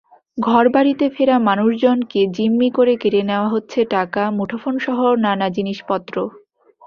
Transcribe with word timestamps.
ঘরবাড়িতে 0.43 1.05
ফেরা 1.09 1.37
মানুষজনকে 1.47 2.21
জিম্মি 2.35 2.69
করে 2.77 2.93
কেড়ে 3.01 3.21
নেওয়া 3.29 3.47
হচ্ছে 3.49 3.79
টাকা, 3.95 4.23
মুঠোফোনসহ 4.37 4.97
নানা 5.25 5.47
জিনিসপত্র। 5.57 6.15